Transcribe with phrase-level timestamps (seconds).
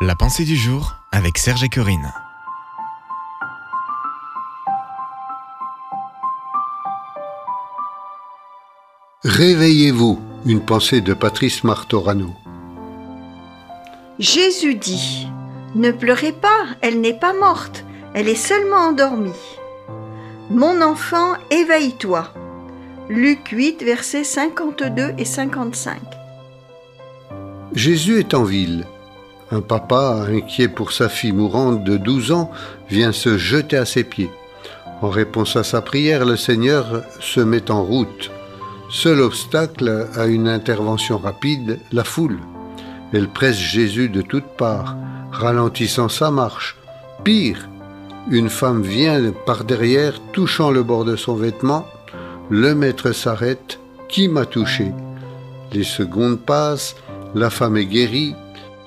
[0.00, 2.12] La pensée du jour avec Serge et Corinne.
[9.24, 12.30] Réveillez-vous, une pensée de Patrice Martorano.
[14.20, 15.26] Jésus dit,
[15.74, 17.84] Ne pleurez pas, elle n'est pas morte,
[18.14, 19.32] elle est seulement endormie.
[20.48, 22.32] Mon enfant, éveille-toi.
[23.08, 26.00] Luc 8, versets 52 et 55.
[27.72, 28.86] Jésus est en ville.
[29.50, 32.50] Un papa, inquiet pour sa fille mourante de 12 ans,
[32.90, 34.30] vient se jeter à ses pieds.
[35.00, 38.30] En réponse à sa prière, le Seigneur se met en route.
[38.90, 42.38] Seul obstacle à une intervention rapide, la foule.
[43.12, 44.96] Elle presse Jésus de toutes parts,
[45.32, 46.76] ralentissant sa marche.
[47.24, 47.68] Pire,
[48.30, 51.86] une femme vient par derrière, touchant le bord de son vêtement.
[52.50, 53.78] Le maître s'arrête.
[54.08, 54.92] Qui m'a touché?
[55.72, 56.96] Les secondes passent,
[57.34, 58.34] la femme est guérie.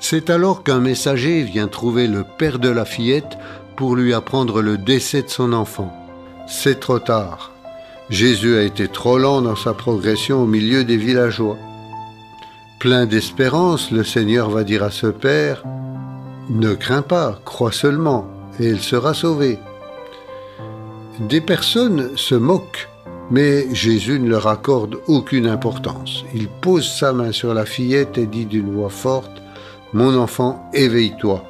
[0.01, 3.37] C'est alors qu'un messager vient trouver le père de la fillette
[3.77, 5.93] pour lui apprendre le décès de son enfant.
[6.47, 7.51] C'est trop tard.
[8.09, 11.57] Jésus a été trop lent dans sa progression au milieu des villageois.
[12.79, 15.63] Plein d'espérance, le Seigneur va dire à ce père,
[16.49, 18.27] Ne crains pas, crois seulement,
[18.59, 19.59] et il sera sauvé.
[21.19, 22.89] Des personnes se moquent
[23.31, 26.25] mais Jésus ne leur accorde aucune importance.
[26.35, 29.40] Il pose sa main sur la fillette et dit d'une voix forte,
[29.93, 31.43] Mon enfant, éveille-toi.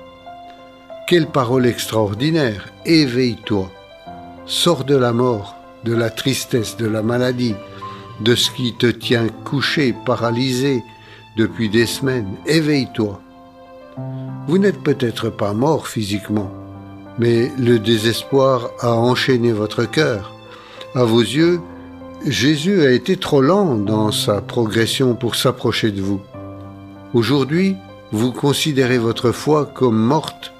[1.08, 3.70] Quelle parole extraordinaire, éveille-toi.
[4.48, 7.54] Sors de la mort, de la tristesse, de la maladie,
[8.22, 10.84] de ce qui te tient couché, paralysé
[11.38, 13.22] depuis des semaines, éveille-toi.
[14.48, 16.52] Vous n'êtes peut-être pas mort physiquement,
[17.20, 20.34] mais le désespoir a enchaîné votre cœur.
[20.96, 21.60] À vos yeux,
[22.26, 26.22] Jésus a été trop lent dans sa progression pour s'approcher de vous.
[27.14, 27.76] Aujourd'hui,
[28.12, 30.54] vous considérez votre foi comme morte.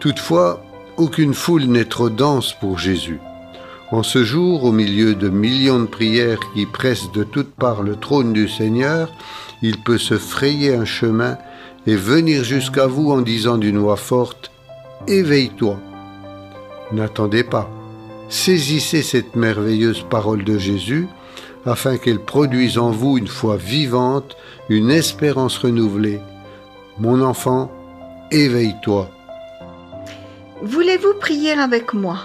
[0.00, 0.62] Toutefois,
[0.96, 3.20] aucune foule n'est trop dense pour Jésus.
[3.90, 7.96] En ce jour, au milieu de millions de prières qui pressent de toutes parts le
[7.96, 9.10] trône du Seigneur,
[9.62, 11.38] il peut se frayer un chemin
[11.86, 14.50] et venir jusqu'à vous en disant d'une voix forte,
[15.06, 15.78] Éveille-toi.
[16.92, 17.70] N'attendez pas
[18.28, 21.06] saisissez cette merveilleuse parole de Jésus
[21.66, 24.36] afin qu'elle produise en vous une foi vivante,
[24.68, 26.20] une espérance renouvelée.
[26.98, 27.70] Mon enfant,
[28.30, 29.08] éveille-toi.
[30.62, 32.18] Voulez-vous prier avec moi?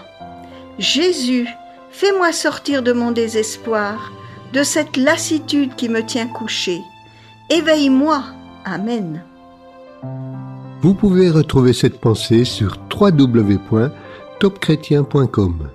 [0.78, 1.48] Jésus,
[1.92, 4.12] fais-moi sortir de mon désespoir,
[4.54, 6.82] de cette lassitude qui me tient couché.
[7.50, 8.24] Éveille-moi.
[8.66, 9.24] Amen.
[10.82, 15.70] Vous pouvez retrouver cette pensée sur www.topchrétien.com.